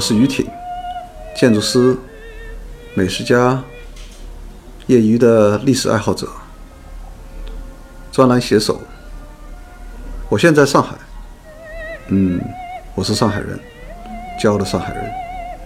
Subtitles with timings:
[0.00, 0.46] 我是于挺，
[1.36, 1.94] 建筑师、
[2.94, 3.62] 美食家、
[4.86, 6.26] 业余的历史爱好者、
[8.10, 8.80] 专栏写手。
[10.30, 10.94] 我现在上海，
[12.08, 12.40] 嗯，
[12.94, 13.60] 我是上海人，
[14.40, 15.04] 骄傲的上海人，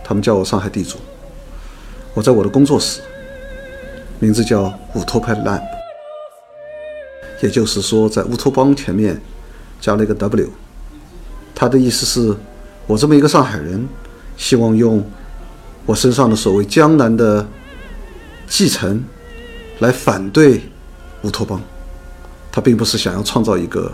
[0.03, 0.99] 他们叫我上海地主。
[2.13, 3.03] 我在我的工作室，
[4.19, 5.63] 名字叫乌托派 Lab，
[7.41, 9.21] 也就是说，在乌托邦前面
[9.81, 10.51] 加了一个 W。
[11.55, 12.37] 他的意思是，
[12.89, 13.89] 我这么一个上海人。
[14.37, 15.05] 希望用
[15.87, 17.47] 我身上的所谓江南的
[18.47, 19.03] 继承
[19.79, 20.61] 来反对
[21.23, 21.61] 乌托邦，
[22.53, 23.93] 他并不是想要创造一个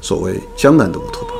[0.00, 1.36] 所谓江南的乌托邦。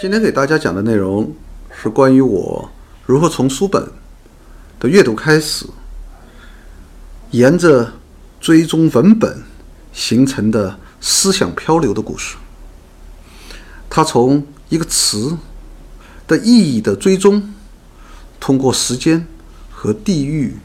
[0.00, 1.34] 今天给大家讲的内容
[1.70, 2.68] 是关于我
[3.04, 3.86] 如何从书本
[4.78, 5.66] 的阅读开始，
[7.30, 7.92] 沿着
[8.40, 9.42] 追踪文本
[9.92, 10.78] 形成的。
[11.00, 12.36] 思想漂流的故事，
[13.88, 15.36] 它从一个词
[16.26, 17.54] 的意义的追踪，
[18.40, 19.26] 通过时间
[19.70, 20.56] 和地域，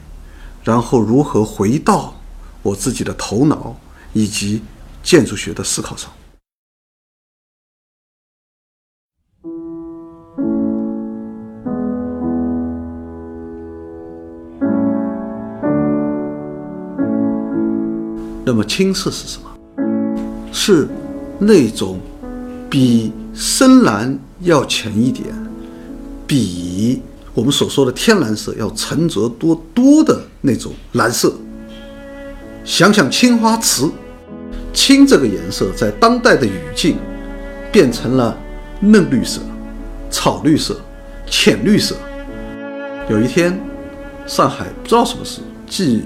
[0.64, 2.16] 然后如何回到
[2.64, 3.80] 我自己的头脑
[4.14, 4.64] 以及
[5.04, 6.12] 建筑学的思考上。
[18.44, 19.50] 那么，青色是什么？
[20.52, 20.88] 是
[21.39, 21.99] 那种
[22.69, 25.27] 比深蓝要浅一点，
[26.27, 27.02] 比
[27.33, 31.33] 我们所说的天蓝色要沉着多多的那种蓝色。
[32.63, 33.89] 想想青花瓷，
[34.73, 36.97] 青这个颜色在当代的语境
[37.72, 38.38] 变成了
[38.81, 39.41] 嫩绿色、
[40.09, 40.79] 草绿色、
[41.25, 41.95] 浅绿色。
[43.09, 43.59] 有一天，
[44.27, 46.03] 上海不知道什么事，既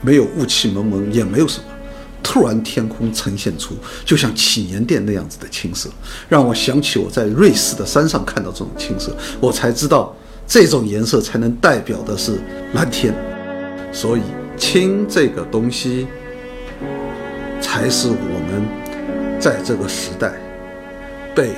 [0.00, 1.64] 没有雾气蒙蒙，也没有什么。
[2.28, 5.88] 突然，天空呈现出就像祈年殿那样子的青色，
[6.28, 10.12] 让我想起我在瑞士的山上看到这种青色，我才知道
[10.44, 12.40] 这种颜色才能代表的是
[12.74, 13.14] 蓝天。
[13.92, 14.22] 所以，
[14.56, 16.08] 青这个东西
[17.60, 20.34] 才是我们在这个时代
[21.32, 21.50] 被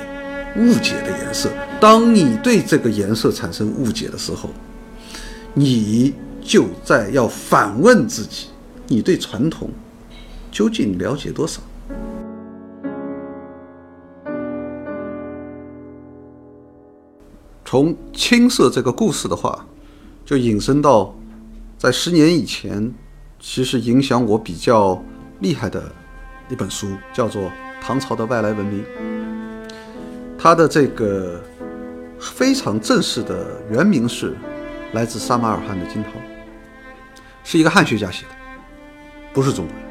[0.55, 1.49] 误解的颜色。
[1.79, 4.51] 当你对这个颜色产生误解的时候，
[5.55, 6.13] 你
[6.43, 8.49] 就在要反问自己：
[8.87, 9.67] 你对传统。
[10.51, 11.61] 究竟了解多少？
[17.65, 19.63] 从青色这个故事的话，
[20.25, 21.13] 就引申到
[21.77, 22.91] 在十年以前，
[23.39, 24.99] 其实影响我比较
[25.39, 25.83] 厉害的
[26.49, 27.43] 一本书，叫做
[27.79, 28.83] 《唐朝的外来文明》。
[30.35, 31.39] 它的这个
[32.19, 34.35] 非常正式的原名是
[34.93, 36.09] 来自撒马尔罕的金涛，
[37.43, 38.31] 是一个汉学家写的，
[39.31, 39.88] 不是中国人。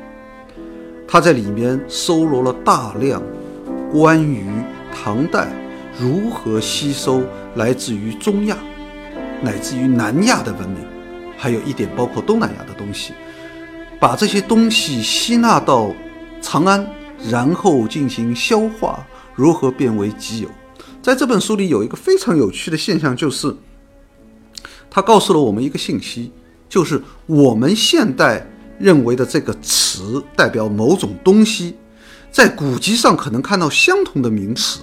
[1.11, 3.23] 他在里面收罗了大量
[3.91, 4.45] 关于
[4.95, 5.49] 唐代
[5.99, 7.23] 如何吸收
[7.55, 8.59] 来自于中亚
[9.43, 10.85] 乃至于南亚的文明，
[11.39, 13.15] 还有一点包括东南亚的东西，
[13.99, 15.91] 把这些东西吸纳到
[16.43, 16.87] 长安，
[17.31, 20.51] 然后进行消化，如何变为己有。
[21.01, 23.57] 在这本书里有一个非常有趣的现象，就是
[24.91, 26.33] 他告诉了我们一个信息，
[26.69, 28.47] 就是我们现代。
[28.79, 31.77] 认为的这个词代表某种东西，
[32.31, 34.81] 在古籍上可能看到相同的名词，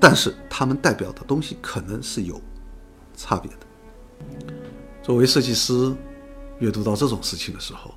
[0.00, 2.40] 但是它们代表的东西可能是有
[3.16, 3.58] 差别的。
[5.02, 5.94] 作为设计师，
[6.58, 7.94] 阅读到这种事情的时候，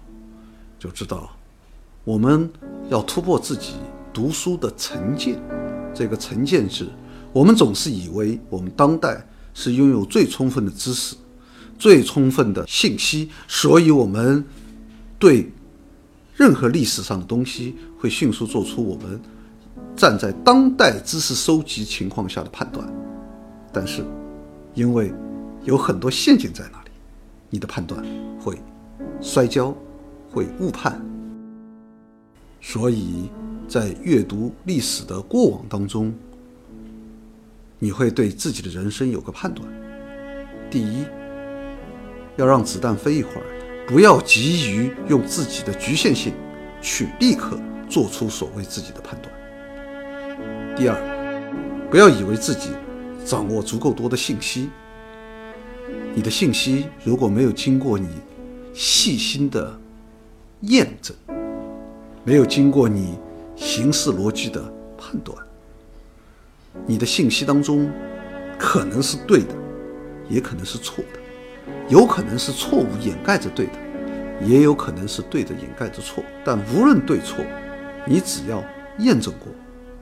[0.78, 1.36] 就知道
[2.04, 2.48] 我们
[2.90, 3.74] 要突破自己
[4.14, 5.42] 读书的成见。
[5.96, 6.88] 这个成见是，
[7.32, 11.16] 我们总是以为我们当代是拥有最充分的知识、
[11.80, 14.46] 最充分的信息，所以我们。
[15.20, 15.52] 对
[16.36, 19.20] 任何历史上的东西，会迅速做出我们
[19.96, 22.88] 站在当代知识收集情况下的判断，
[23.72, 24.04] 但是
[24.74, 25.14] 因为
[25.64, 26.90] 有很多陷阱在那里，
[27.50, 28.04] 你的判断
[28.40, 28.58] 会
[29.22, 29.74] 摔跤，
[30.30, 31.00] 会误判，
[32.60, 33.30] 所以
[33.68, 36.14] 在阅读历史的过往当中，
[37.80, 39.68] 你会对自己的人生有个判断。
[40.72, 41.06] 第一，
[42.36, 43.53] 要让子弹飞一会儿。
[43.88, 46.34] 不要急于用自己的局限性
[46.82, 47.60] 去立刻
[47.90, 49.34] 做出所谓自己的判断。
[50.76, 50.96] 第二，
[51.92, 52.70] 不要以为自己
[53.26, 54.70] 掌握足够多的信息，
[56.16, 58.08] 你的信息如果没有经过你
[58.74, 59.78] 细心的
[60.62, 61.16] 验证，
[62.24, 63.20] 没有经过你
[63.56, 64.64] 形式逻辑的
[64.98, 65.38] 判断，
[66.86, 67.92] 你的信息当中
[68.58, 69.54] 可能是对的，
[70.30, 71.20] 也可能是错的。
[71.90, 73.74] 有可能是错误掩盖着对的，
[74.42, 76.24] 也有可能是对的掩盖着错。
[76.44, 77.44] 但无论对错，
[78.06, 78.64] 你只要
[79.00, 79.48] 验证过、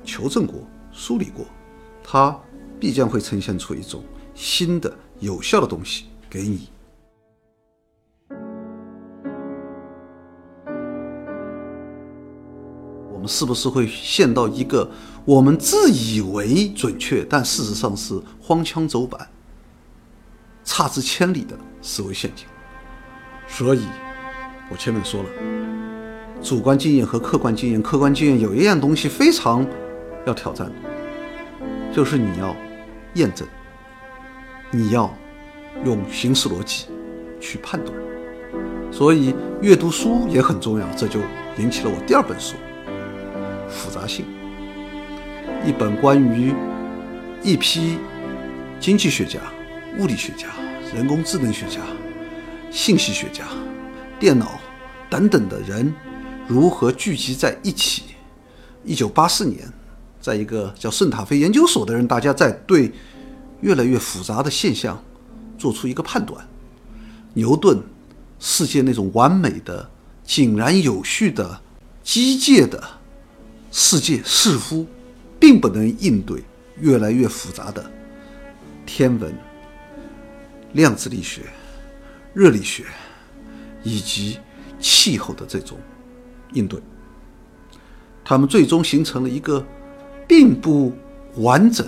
[0.03, 0.55] 求证过、
[0.91, 1.45] 梳理过，
[2.03, 2.37] 它
[2.79, 4.03] 必将会呈现出一种
[4.33, 6.69] 新的、有效的东西给你。
[13.13, 14.89] 我们是不是会陷到一个
[15.25, 19.29] 我们自以为准确，但事实上是荒腔走板、
[20.71, 22.45] 差之千里的思维陷阱？
[23.45, 23.81] 所以，
[24.69, 25.29] 我前面说了，
[26.41, 29.67] 主观经验和客观经验，客观经验有一样东西非常
[30.25, 30.73] 要挑战的，
[31.93, 32.55] 就是你要
[33.15, 33.45] 验证，
[34.71, 35.13] 你要
[35.83, 36.85] 用形式逻辑
[37.41, 37.93] 去判断。
[38.93, 41.19] 所以，阅读书也很重要，这就
[41.57, 42.55] 引起了我第二本书。
[43.67, 44.23] 复杂性，
[45.65, 46.53] 一本关于
[47.43, 47.97] 一批
[48.79, 49.41] 经济学家、
[49.97, 50.47] 物理学家、
[50.93, 51.79] 人工智能学家、
[52.69, 53.45] 信息学家、
[54.19, 54.59] 电脑
[55.09, 55.93] 等等的人
[56.47, 58.03] 如何聚集在一起。
[58.83, 59.71] 一九八四年，
[60.19, 62.91] 在一个叫圣塔菲研究所的人，大家在对
[63.61, 65.01] 越来越复杂的现象
[65.57, 66.45] 做出一个判断：
[67.35, 67.81] 牛顿
[68.37, 69.89] 世界那种完美的、
[70.25, 71.61] 井然有序的、
[72.03, 72.83] 机械的。
[73.71, 74.85] 世界似乎
[75.39, 76.43] 并不能应对
[76.81, 77.89] 越来越复杂的
[78.85, 79.33] 天文、
[80.73, 81.41] 量子力学、
[82.33, 82.85] 热力学
[83.83, 84.39] 以及
[84.79, 85.77] 气候的这种
[86.53, 86.81] 应对，
[88.23, 89.65] 他们最终形成了一个
[90.27, 90.93] 并不
[91.35, 91.87] 完整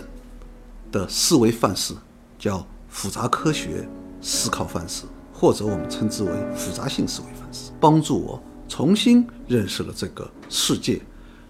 [0.91, 1.93] 的思维范式，
[2.37, 3.87] 叫复杂科学
[4.21, 5.03] 思考范式，
[5.33, 11.01] 或者我们称之为复杂性思维范式，帮助我重新认识了这个世界。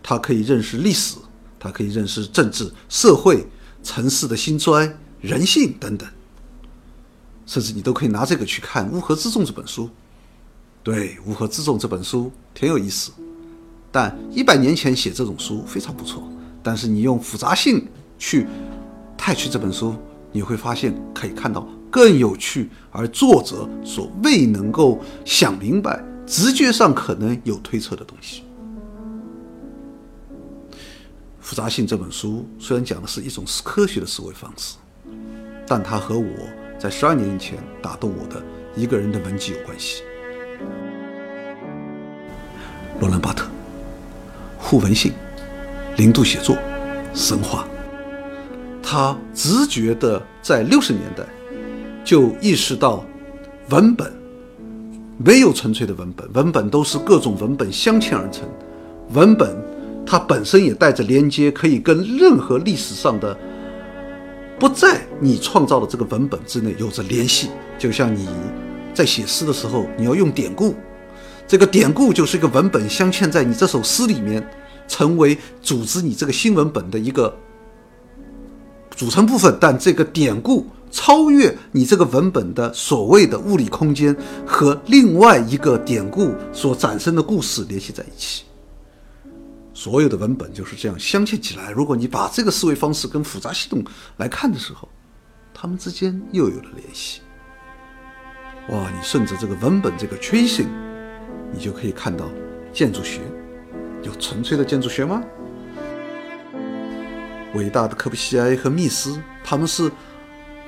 [0.01, 1.18] 它可以认识历史，
[1.59, 3.47] 它可以认识政治、社会、
[3.81, 6.07] 城市的兴衰、人性等等，
[7.45, 9.90] 甚至你都可以拿这个去看《乌合之众》这本书。
[10.81, 13.12] 对，《乌合之众》这本书挺有意思，
[13.92, 16.28] 但一百年前写这种书非常不错。
[16.62, 17.86] 但是你用复杂性
[18.18, 18.48] 去
[19.18, 19.95] 太去这本书，
[20.31, 28.44] 你会发现可以看到更有趣而作者所未能够想明白、直觉上可能有推测的东西。
[31.40, 34.78] 复杂性这本书虽然讲的是一种科学的思维方式，
[35.68, 36.34] 但它和我
[36.79, 38.41] 在十二年前打动我的
[38.75, 40.03] 一个人的文集有关系。
[42.99, 43.45] 罗兰·巴特，
[44.57, 45.11] 互文性、
[45.97, 46.55] 零度写作、
[47.13, 47.65] 神话。
[48.81, 51.23] 他直觉的在六十年代
[52.03, 53.03] 就意识到，
[53.69, 54.11] 文本
[55.17, 58.47] 没有纯粹的文本，文本都是各种文本镶嵌而成，
[59.13, 59.55] 文本。
[60.05, 63.35] 它本身也带着连接，可以跟任何历史上的
[64.59, 67.50] 不在你创造的这个文本之内有着联系。
[67.77, 68.27] 就像你
[68.94, 70.75] 在写诗的时候，你要用典故，
[71.47, 74.47] 这个典故就是一个文本镶嵌在你这首诗里面，
[74.88, 77.35] 成为组织你这个新文本的一个
[78.95, 79.57] 组成部分。
[79.59, 84.15] 但这个典故超越你这个文本的所谓的物理空间，
[84.45, 88.44] 和另外一个典故所产生的故事联系在一起。
[89.73, 91.71] 所有的文本就是这样镶嵌起来。
[91.71, 93.83] 如果你把这个思维方式跟复杂系统
[94.17, 94.87] 来看的时候，
[95.53, 97.21] 它们之间又有了联系。
[98.69, 100.68] 哇，你顺着这个文本这个 tracing，
[101.51, 102.30] 你就可以看到
[102.71, 103.19] 建筑学
[104.03, 105.21] 有纯粹的建筑学吗？
[107.56, 109.92] 伟大的科布西埃和密斯，他们是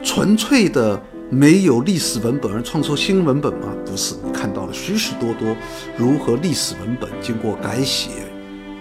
[0.03, 3.73] 纯粹的没有历史文本而创作新文本吗？
[3.85, 5.55] 不是，你看到了许许多多
[5.97, 8.09] 如何历史文本经过改写。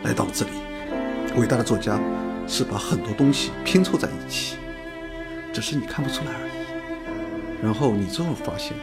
[0.05, 0.53] 来到这里，
[1.35, 1.99] 伟大的作家
[2.47, 4.57] 是把很多东西拼凑在一起，
[5.51, 7.65] 只是你看不出来而已。
[7.65, 8.77] 然后你最后发现，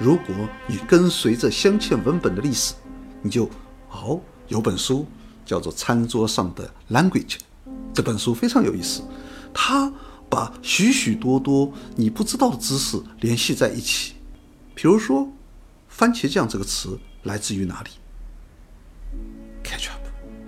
[0.00, 0.34] 如果
[0.66, 2.74] 你跟随着镶嵌文本的历史，
[3.22, 3.48] 你就
[3.88, 5.06] 哦，有本书
[5.44, 7.36] 叫做《餐桌上的 Language》，
[7.94, 9.02] 这本书非常有意思，
[9.54, 9.92] 它
[10.28, 14.14] 把许许多多你不知道的知识联系在一起。
[14.74, 15.30] 比如说，
[15.88, 17.90] 番茄酱这个词来自于哪里。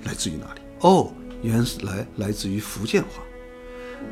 [0.05, 0.61] 来自于哪里？
[0.81, 1.12] 哦，
[1.43, 3.23] 原来来自于福建话。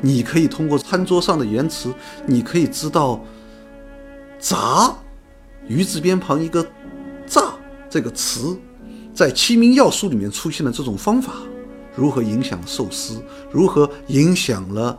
[0.01, 1.93] 你可以通过餐桌上的言辞，
[2.25, 3.23] 你可以知道
[4.37, 4.93] “炸”
[5.67, 6.65] 鱼字边旁一个
[7.25, 7.53] “炸”
[7.89, 8.57] 这个词，
[9.13, 11.33] 在《齐民要术》里面出现的这种方法，
[11.95, 14.97] 如何影响寿司，如何影响了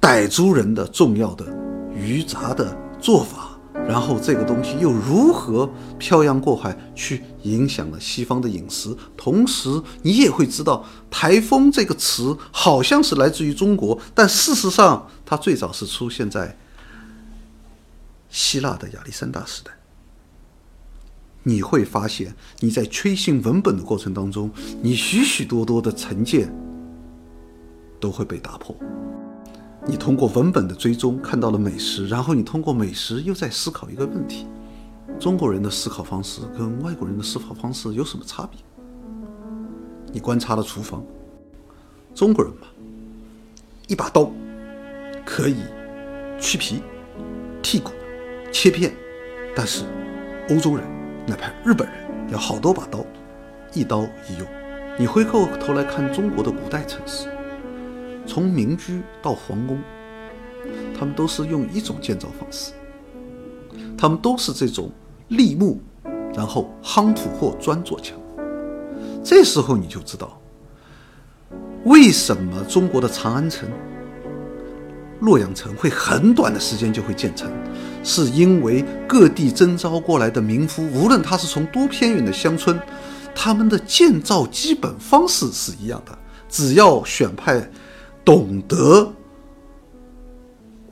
[0.00, 1.46] 傣族人的重要的
[1.94, 3.49] 鱼杂的做法。
[3.90, 5.68] 然后这个东西又如何
[5.98, 8.96] 漂洋过海去影响了西方的饮食？
[9.16, 9.68] 同时，
[10.02, 16.56] 你也会知道“台风”这个词好像是来自于中国，但事实上它最早是出现在
[18.28, 19.72] 希腊的亚历山大时代。
[21.42, 26.54] 你会发现你在推信文本的过程当中，你许许多多的成见
[27.98, 28.72] 都会被打破。
[29.90, 34.46] 你通过文本的追踪看到了美食，然后你通过美食又在思考一个问题：
[35.18, 38.60] 中国人的思考方式跟外国人的思考方式有什么差别？
[40.12, 41.04] 你观察了厨房，
[42.14, 42.68] 中国人嘛，
[43.88, 44.30] 一把刀
[45.26, 45.56] 可以
[46.38, 46.80] 去皮、
[47.60, 47.90] 剔骨、
[48.52, 48.94] 切片，
[49.56, 49.84] 但是
[50.50, 50.86] 欧洲人，
[51.26, 51.96] 哪怕日本人，
[52.30, 53.04] 有好多把刀，
[53.74, 54.46] 一刀一用。
[54.96, 57.26] 你回过头来看中国的古代城市。
[58.30, 59.76] 从民居到皇宫，
[60.96, 62.70] 他们都是用一种建造方式，
[63.98, 64.88] 他们都是这种
[65.26, 65.80] 立木，
[66.32, 68.16] 然后夯土或砖做墙。
[69.24, 70.40] 这时候你就知道，
[71.84, 73.68] 为什么中国的长安城、
[75.18, 77.50] 洛阳城会很短的时间就会建成，
[78.04, 82.78] 是因为各地征召过来的民夫，无论他是从多偏远的乡村，
[83.34, 86.16] 他们的建造基本方式是一样的，
[86.48, 87.68] 只要选派。
[88.30, 89.12] 懂得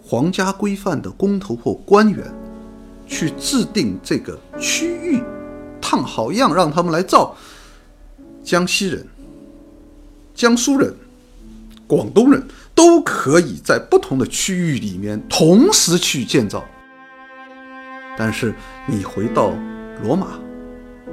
[0.03, 2.27] 皇家规范的工头或官员，
[3.07, 5.23] 去制定这个区域，
[5.81, 7.37] 烫好样让他们来造。
[8.43, 9.07] 江西人、
[10.35, 10.93] 江苏人、
[11.87, 16.65] 广东人都可以在不同的区域里面同时去建造。
[18.17, 18.53] 但是
[18.85, 19.53] 你回到
[20.03, 20.41] 罗马，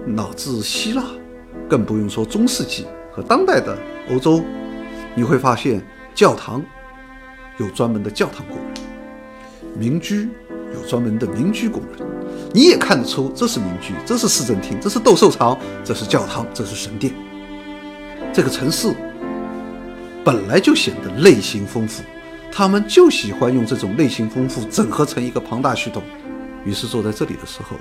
[0.08, 1.04] 乃至希腊，
[1.70, 3.78] 更不用说中世纪和当代的
[4.10, 4.44] 欧洲，
[5.14, 5.86] 你会发现。
[6.16, 6.64] 教堂
[7.58, 8.74] 有专门的教堂工人，
[9.78, 10.30] 民居
[10.74, 12.08] 有专门的民居工人。
[12.54, 17.14] 你也看得出，这是民居，这是市政厅，这是斗兽场，这是教堂，这是神殿。
[18.34, 18.96] 这个城市
[20.24, 22.02] 本来就显得类型丰富，
[22.50, 26.02] 他们就喜欢用这种类型丰富整合成一个庞大系统。
[26.64, 27.76] 于是坐在这里的时候，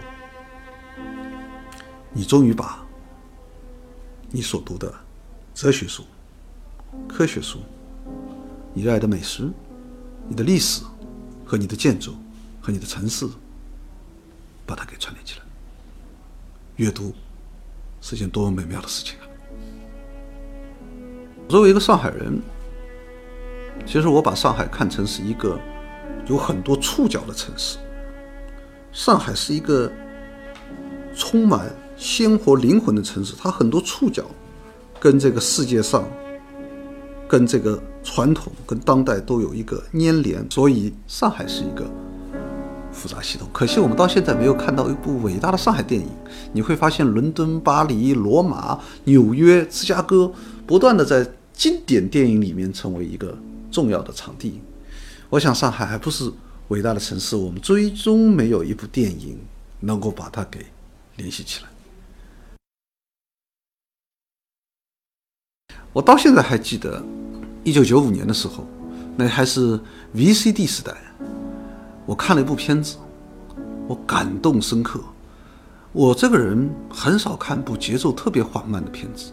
[2.13, 2.85] 你终于把
[4.31, 4.93] 你所读的
[5.55, 6.03] 哲学书、
[7.09, 7.61] 科学书。
[8.77, 9.49] 你热爱的美食，
[10.29, 10.83] 你的历史
[11.45, 12.13] 和你的建筑
[12.61, 13.25] 和你的城市，
[14.67, 15.45] 把它给串联起来。
[16.75, 17.15] 阅读
[18.01, 19.25] 是件多么美妙的事情啊！
[21.49, 22.43] 作为一个上海人，
[23.87, 25.57] 其实我把上海看成是一个
[26.27, 27.79] 有很多触角的城市。
[28.91, 29.89] 上海是一个
[31.15, 34.25] 充满鲜活灵魂的城市，它很多触角
[34.99, 36.05] 跟这个世界上。
[37.29, 41.85] 跟这个传统、跟当代都有一个粘连，所以上海是一个
[42.93, 43.49] 复杂系统。
[43.53, 46.07] 可惜我们到现在没有看到一部伟大的上海电影。
[46.53, 50.33] 你会发现，伦敦、巴黎、罗马、纽约、芝加哥
[50.67, 53.37] 不断的在经典电影里面成为一个
[53.71, 54.61] 重要的场地。
[55.31, 56.31] 我想，上海还不是
[56.69, 59.39] 伟大的城市，我们最终没有一部电影
[59.81, 60.65] 能够把它给
[61.17, 61.69] 联系起来。
[65.95, 67.03] 我到现在还记得。
[67.63, 68.67] 一九九五年的时候，
[69.17, 69.81] 那还是
[70.15, 70.93] VCD 时代，
[72.05, 72.97] 我看了一部片子，
[73.89, 75.01] 我感动深刻。
[75.93, 79.33] 我这个人很少看部节奏特别缓慢的片子，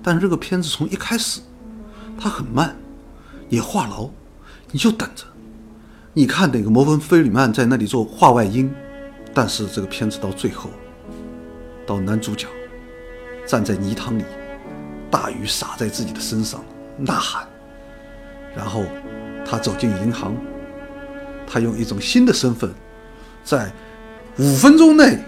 [0.00, 1.40] 但是这个片子从一开始，
[2.16, 2.76] 它很慢，
[3.48, 4.10] 也话痨，
[4.70, 5.24] 你就等着。
[6.12, 8.72] 你看那个摩根·菲里曼在那里做话外音，
[9.34, 10.70] 但是这个片子到最后，
[11.84, 12.46] 到男主角
[13.44, 14.22] 站在泥塘里，
[15.12, 16.64] 大雨洒在自己的身上，
[16.96, 17.46] 呐喊。
[18.56, 18.84] 然后，
[19.44, 20.34] 他走进银行，
[21.46, 22.72] 他用一种新的身份，
[23.44, 23.70] 在
[24.38, 25.18] 五分钟内，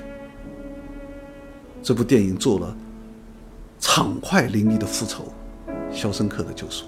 [1.82, 2.74] 这部电影做了
[3.78, 5.32] 畅快淋漓的复仇，
[5.94, 6.84] 《肖申克的救赎》。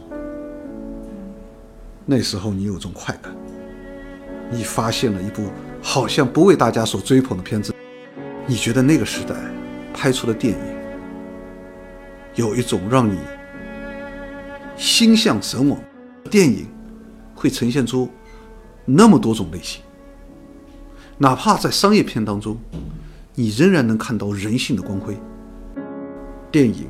[2.04, 3.34] 那时候你有种快感，
[4.50, 5.50] 你发现了一部
[5.82, 7.74] 好像不为大家所追捧的片子，
[8.46, 9.34] 你觉得那个时代
[9.92, 10.75] 拍出的电影
[12.36, 13.18] 有一种让你
[14.76, 15.78] 心向神往。
[16.30, 16.66] 电影
[17.34, 18.10] 会呈现出
[18.84, 19.80] 那么多种类型，
[21.18, 22.58] 哪怕在商业片当中，
[23.34, 25.16] 你仍然能看到人性的光辉。
[26.50, 26.88] 电影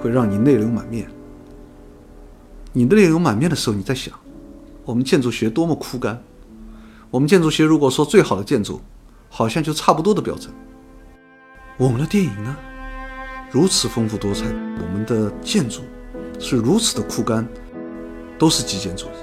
[0.00, 1.08] 会让你泪流满面。
[2.74, 4.14] 你的泪流满面的时候，你在想，
[4.84, 6.22] 我们建筑学多么枯干。
[7.10, 8.82] 我们建筑学如果说最好的建筑，
[9.30, 10.52] 好像就差不多的标准。
[11.78, 12.54] 我们的电影呢，
[13.50, 15.82] 如此丰富多彩，我们的建筑
[16.38, 17.46] 是如此的枯干。
[18.38, 19.18] 都是极简主义，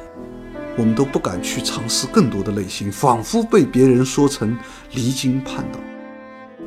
[0.77, 4.57] 我们都不敢去尝试更多的类型，仿佛被别人说成
[4.91, 5.79] 离经叛道。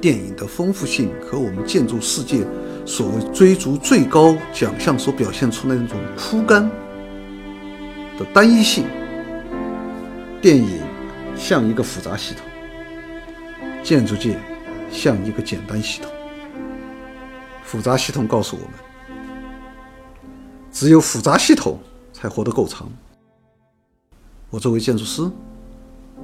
[0.00, 2.46] 电影的丰富性和我们建筑世界
[2.86, 6.66] 所谓追逐最高奖项所表现出的那种枯干
[8.16, 8.86] 的单一性。
[10.40, 10.80] 电影
[11.36, 12.46] 像一个复杂系统，
[13.82, 14.38] 建筑界
[14.90, 16.10] 像一个简单系统。
[17.68, 18.70] 复杂系统告诉我们，
[20.72, 21.78] 只有复杂系统
[22.14, 22.90] 才活得够长。
[24.48, 25.30] 我作为建筑师，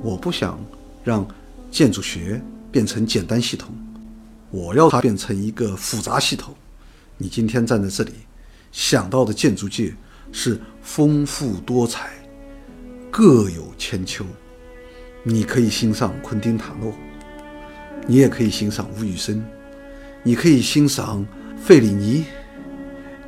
[0.01, 0.59] 我不想
[1.05, 1.29] 让
[1.71, 2.41] 建筑学
[2.73, 3.77] 变成简单系统，
[4.51, 6.55] 我要它变成一个复杂系统。
[7.19, 8.13] 你今天站在这里，
[8.73, 9.95] 想到的建筑界
[10.33, 12.09] 是丰富多彩、
[13.11, 14.25] 各有千秋。
[15.23, 16.91] 你可以欣赏昆汀·塔诺，
[18.07, 19.45] 你也可以欣赏吴宇森，
[20.27, 22.25] 你可以欣赏费里尼，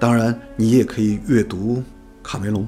[0.01, 1.83] 当然，你也可以阅读
[2.23, 2.67] 卡梅隆。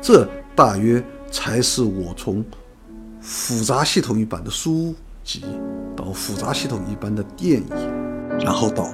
[0.00, 2.42] 这大约才是我从
[3.20, 5.44] 复杂系统一般的书籍
[5.94, 7.68] 到复杂系统一般的电影，
[8.38, 8.88] 然后到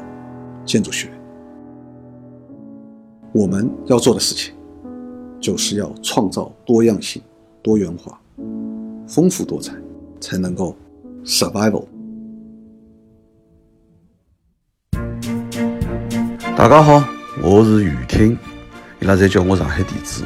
[0.64, 1.08] 建筑学。
[3.32, 4.52] 我们要做的事情，
[5.40, 7.22] 就是要创造多样性、
[7.62, 8.20] 多元化、
[9.06, 9.72] 丰富多彩，
[10.20, 10.74] 才能够
[11.24, 11.84] survival。
[16.68, 17.04] 大家好，
[17.42, 18.37] 我是雨听，
[18.99, 20.25] 伊拉侪叫我上海地主。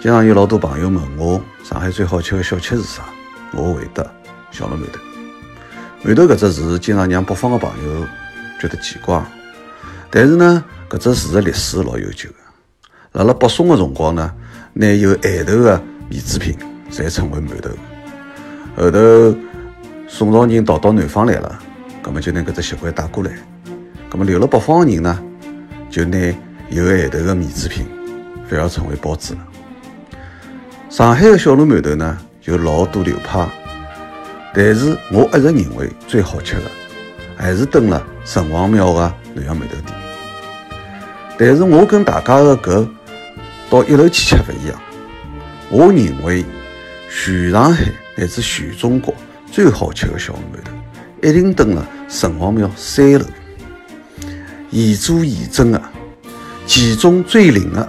[0.00, 3.02] 经常有老多朋友问我，上海最好吃的小吃是啥？
[3.52, 4.02] 我回答：
[4.50, 6.08] 小笼馒头。
[6.08, 8.06] 馒头搿只字，经常让北方的朋友
[8.58, 9.22] 觉得奇怪。
[10.08, 12.36] 但是呢，搿只字的历史老悠久的。
[13.12, 14.32] 辣辣北宋的辰光呢，
[14.72, 16.56] 拿有馅头的面制品
[16.90, 17.68] 侪称为馒头。
[18.74, 19.38] 后头
[20.08, 21.58] 宋朝人逃到南方来了，
[22.00, 23.32] 葛么就拿搿只习惯带过来。
[24.08, 25.22] 葛么留辣北方的人呢，
[25.90, 26.18] 就拿
[26.70, 27.86] 有馅头的面制品
[28.48, 29.40] 反而称为包子了。
[30.88, 33.46] 上海的小笼馒头呢，有老多流派，
[34.54, 36.62] 但是我一直认为最好吃的
[37.36, 39.98] 还是蹲了城隍庙的南阳馒头店。
[41.38, 42.88] 但是我跟大家的搿
[43.70, 44.80] 到一楼去吃不一样，
[45.70, 46.44] 我认为
[47.10, 47.84] 全上海
[48.16, 49.14] 乃至全中国
[49.52, 50.72] 最好吃的小笼馒头，
[51.28, 53.24] 一定蹲了城隍庙三楼，
[54.70, 55.82] 现做现蒸的，
[56.66, 57.88] 其中最灵的。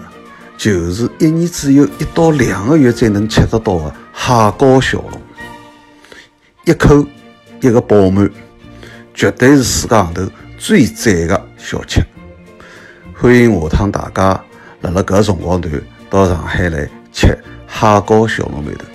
[0.58, 5.22] 就是一年只有一到两个月才能吃得到的海膏小笼，
[6.66, 7.06] 一口
[7.62, 8.30] 一个饱满，
[9.14, 10.22] 绝对是世界上头
[10.58, 12.02] 最赞的小吃。
[13.16, 14.44] 欢迎下趟大家
[14.82, 18.86] 辣辣搿辰光段到上海来吃海膏小笼馒头。